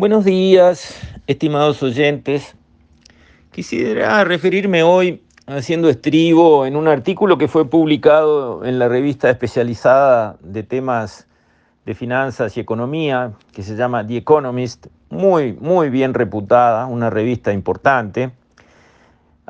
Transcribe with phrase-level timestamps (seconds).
[0.00, 2.56] Buenos días, estimados oyentes.
[3.50, 10.38] Quisiera referirme hoy, haciendo estribo, en un artículo que fue publicado en la revista especializada
[10.40, 11.28] de temas
[11.84, 17.52] de finanzas y economía, que se llama The Economist, muy, muy bien reputada, una revista
[17.52, 18.30] importante.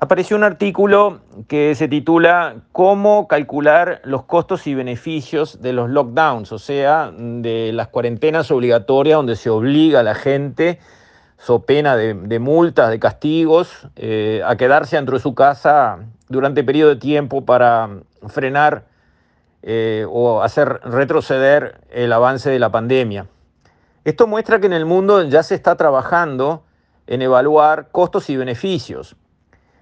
[0.02, 6.52] Apareció un artículo que se titula Cómo calcular los costos y beneficios de los lockdowns,
[6.52, 10.78] o sea, de las cuarentenas obligatorias donde se obliga a la gente,
[11.36, 15.98] so pena de, multas, de castigos, eh, a quedarse dentro de su casa
[16.30, 17.90] durante periodo de tiempo para
[18.26, 18.86] frenar
[19.62, 23.26] eh, o hacer retroceder el avance de la pandemia.
[24.04, 26.62] Esto muestra que en el mundo ya se está trabajando
[27.06, 29.14] en evaluar costos y beneficios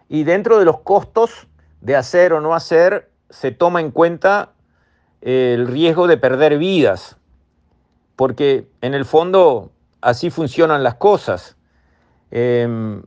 [0.09, 1.47] y dentro de los costos
[1.81, 4.53] de hacer o no hacer se toma en cuenta
[5.21, 7.17] el riesgo de perder vidas,
[8.17, 11.57] porque en el fondo así funcionan las cosas.
[12.31, 13.03] Em,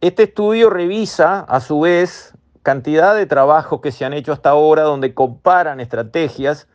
[0.00, 4.82] este estudio revisa a su vez cantidad de trabajos que se han hecho hasta ahora
[4.82, 6.68] donde comparan estrategias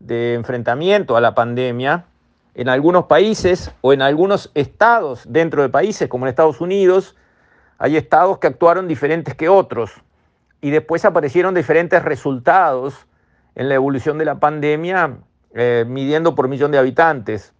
[0.00, 2.06] de enfrentamiento a la pandemia
[2.54, 7.14] en algunos países o en algunos estados dentro de países como en Estados Unidos,
[7.78, 9.92] hay estados que actuaron diferentes que otros
[10.60, 13.06] y después aparecieron diferentes resultados
[13.54, 15.18] en la evolución de la pandemia
[15.54, 17.54] eh, midiendo por millón de habitantes.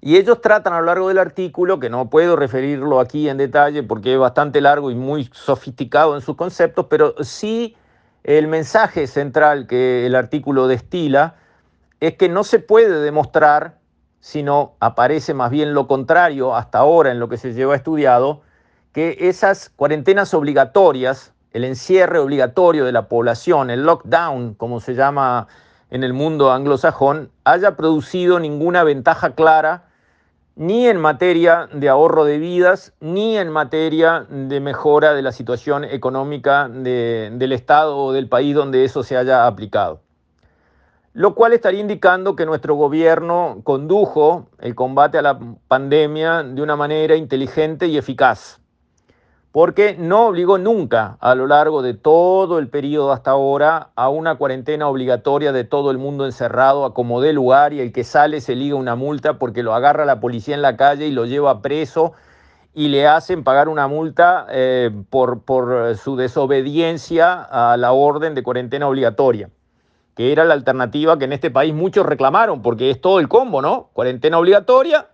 [0.00, 3.84] Y ellos tratan a lo largo del artículo, que no puedo referirlo aquí en detalle
[3.84, 7.76] porque es bastante largo y muy sofisticado en sus conceptos, pero sí
[8.24, 11.36] el mensaje central que el artículo destila
[12.00, 13.78] es que no se puede demostrar,
[14.18, 18.42] sino aparece más bien lo contrario hasta ahora en lo que se lleva estudiado,
[18.92, 25.48] que esas cuarentenas obligatorias, el encierre obligatorio de la población, el lockdown, como se llama
[25.90, 29.84] en el mundo anglosajón, haya producido ninguna ventaja clara
[30.54, 35.84] ni en materia de ahorro de vidas, ni en materia de mejora de la situación
[35.84, 40.02] económica del Estado o del país donde eso se haya aplicado.
[41.14, 45.38] Lo cual estaría indicando que nuestro gobierno condujo el combate a la
[45.68, 48.61] pandemia de una manera inteligente y eficaz
[49.52, 54.36] porque no obligó nunca a lo largo de todo el periodo hasta ahora a una
[54.36, 58.40] cuarentena obligatoria de todo el mundo encerrado a como dé lugar y el que sale
[58.40, 61.60] se liga una multa porque lo agarra la policía en la calle y lo lleva
[61.60, 62.12] preso
[62.74, 68.42] y le hacen pagar una multa eh, por, por su desobediencia a la orden de
[68.42, 69.50] cuarentena obligatoria,
[70.16, 73.60] que era la alternativa que en este país muchos reclamaron, porque es todo el combo,
[73.60, 73.90] ¿no?
[73.92, 75.08] Cuarentena obligatoria,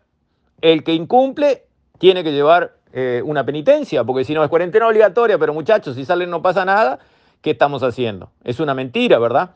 [0.61, 1.65] el que incumple
[1.99, 6.05] tiene que llevar eh, una penitencia, porque si no es cuarentena obligatoria, pero muchachos, si
[6.05, 6.99] salen no pasa nada,
[7.43, 8.31] ¿qué estamos haciendo?
[8.45, 9.51] Es una mentira, ¿verdad?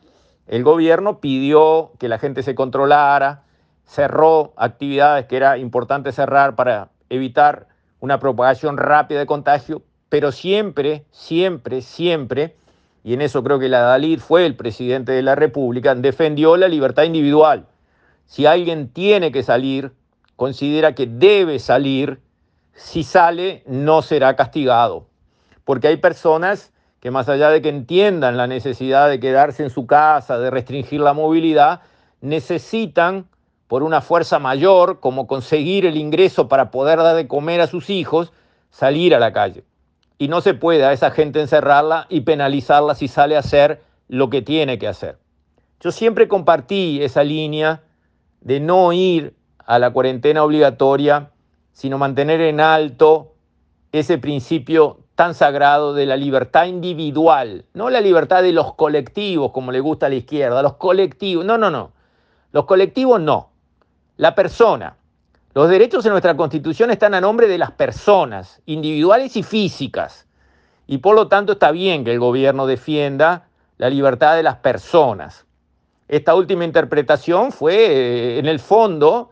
[0.47, 3.43] El gobierno pidió que la gente se controlara,
[3.85, 7.67] cerró actividades que era importante cerrar para evitar
[7.99, 12.55] una propagación rápida de contagio, pero siempre, siempre, siempre,
[13.03, 16.67] y en eso creo que la Dalí fue el presidente de la República, defendió la
[16.67, 17.65] libertad individual.
[18.25, 19.91] Si alguien tiene que salir,
[20.35, 22.19] considera que debe salir,
[22.73, 25.07] si sale no será castigado.
[25.63, 29.85] Porque hay personas que más allá de que entiendan la necesidad de quedarse en su
[29.85, 31.81] casa, de restringir la movilidad,
[32.21, 33.27] necesitan,
[33.67, 37.89] por una fuerza mayor, como conseguir el ingreso para poder dar de comer a sus
[37.89, 38.31] hijos,
[38.69, 39.65] salir a la calle.
[40.17, 44.29] Y no se puede a esa gente encerrarla y penalizarla si sale a hacer lo
[44.29, 45.17] que tiene que hacer.
[45.81, 47.81] Yo siempre compartí esa línea
[48.39, 49.35] de no ir
[49.65, 51.32] a la cuarentena obligatoria
[51.73, 53.33] sino mantener en alto
[53.91, 59.71] ese principio tan sagrado de la libertad individual, no la libertad de los colectivos, como
[59.71, 61.91] le gusta a la izquierda, los colectivos, no, no, no,
[62.51, 63.49] los colectivos no,
[64.17, 64.97] la persona.
[65.53, 70.25] Los derechos en nuestra constitución están a nombre de las personas, individuales y físicas,
[70.87, 73.47] y por lo tanto está bien que el gobierno defienda
[73.77, 75.45] la libertad de las personas.
[76.07, 79.29] Esta última interpretación fue, eh, en el fondo,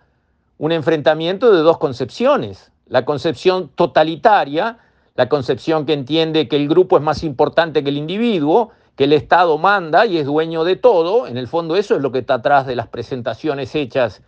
[0.61, 2.71] un enfrentamiento de dos concepciones.
[2.85, 4.77] La concepción totalitaria,
[5.15, 9.13] la concepción que entiende que el grupo es más importante que el individuo, que el
[9.13, 11.25] Estado manda y es dueño de todo.
[11.25, 14.21] En el fondo eso es lo que está atrás de las presentaciones hechas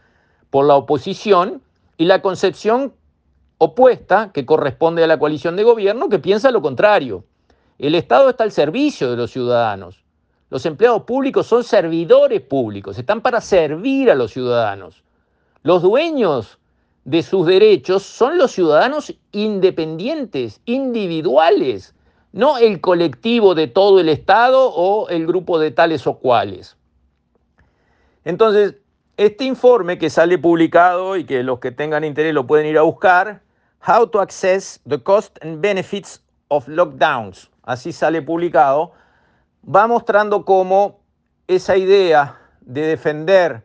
[0.49, 1.61] por la oposición.
[1.97, 2.93] Y la concepción
[3.59, 7.25] opuesta, que corresponde a la coalición de gobierno, que piensa lo contrario.
[7.77, 10.03] El Estado está al servicio de los ciudadanos.
[10.49, 15.03] Los empleados públicos son servidores públicos, están para servir a los ciudadanos.
[15.63, 16.59] Los dueños
[17.05, 21.95] de sus derechos son los ciudadanos independientes, individuales,
[22.33, 26.75] no el colectivo de todo el Estado o el grupo de tales o cuales.
[28.25, 28.75] Entonces,
[29.15, 32.81] este informe que sale publicado y que los que tengan interés lo pueden ir a
[32.81, 33.41] buscar,
[33.87, 38.91] How to Access the Cost and Benefits of Lockdowns, así sale publicado,
[39.63, 40.99] va mostrando cómo
[41.47, 43.63] esa idea de defender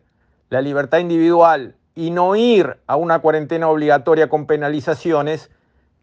[0.51, 5.51] la libertad individual y no ir a una cuarentena obligatoria con penalizaciones,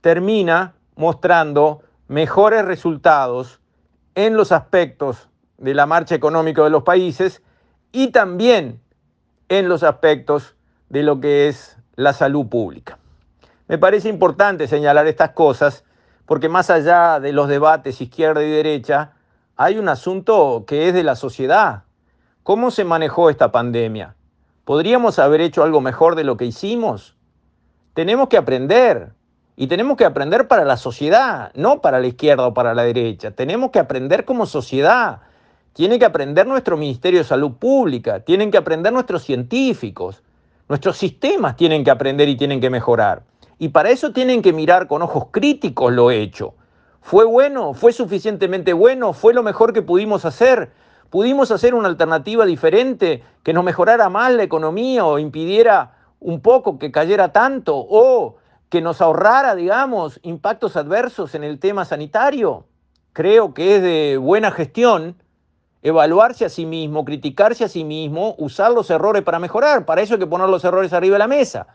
[0.01, 3.61] termina mostrando mejores resultados
[4.13, 7.41] en los aspectos de la marcha económica de los países
[7.93, 8.81] y también
[9.47, 10.57] en los aspectos
[10.89, 12.97] de lo que es la salud pública.
[13.69, 15.85] Me parece importante señalar estas cosas
[16.25, 19.13] porque más allá de los debates izquierda y derecha,
[19.55, 21.83] hay un asunto que es de la sociedad.
[22.43, 24.13] ¿Cómo se manejó esta pandemia?
[24.65, 27.15] ¿Podríamos haber hecho algo mejor de lo que hicimos?
[27.93, 29.13] Tenemos que aprender.
[29.55, 33.31] Y tenemos que aprender para la sociedad, no para la izquierda o para la derecha.
[33.31, 35.21] Tenemos que aprender como sociedad.
[35.71, 40.23] Tiene que aprender nuestro Ministerio de Salud Pública, tienen que aprender nuestros científicos,
[40.67, 43.23] nuestros sistemas tienen que aprender y tienen que mejorar.
[43.59, 46.53] Y para eso tienen que mirar con ojos críticos lo hecho.
[47.01, 47.73] ¿Fue bueno?
[47.73, 49.13] ¿Fue suficientemente bueno?
[49.13, 50.71] ¿Fue lo mejor que pudimos hacer?
[51.09, 56.79] ¿Pudimos hacer una alternativa diferente que nos mejorara más la economía o impidiera un poco
[56.79, 58.37] que cayera tanto o
[58.69, 62.65] que nos ahorrara, digamos, impactos adversos en el tema sanitario?
[63.13, 65.15] Creo que es de buena gestión
[65.81, 69.85] evaluarse a sí mismo, criticarse a sí mismo, usar los errores para mejorar.
[69.85, 71.67] Para eso hay que poner los errores arriba de la mesa.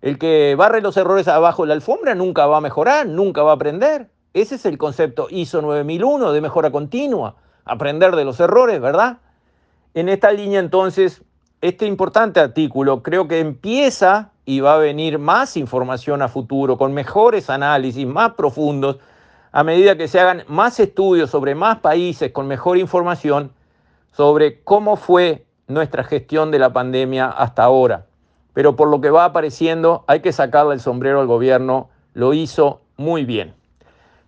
[0.00, 3.50] El que barre los errores abajo de la alfombra nunca va a mejorar, nunca va
[3.50, 4.08] a aprender.
[4.32, 9.18] Ese es el concepto ISO 9001 de mejora continua, aprender de los errores, ¿verdad?
[9.94, 11.22] En esta línea entonces,
[11.60, 16.92] este importante artículo creo que empieza y va a venir más información a futuro, con
[16.92, 18.98] mejores análisis, más profundos,
[19.52, 23.52] a medida que se hagan más estudios sobre más países con mejor información
[24.12, 28.06] sobre cómo fue nuestra gestión de la pandemia hasta ahora.
[28.52, 32.82] Pero por lo que va apareciendo, hay que sacarle el sombrero al gobierno, lo hizo
[32.96, 33.54] muy bien.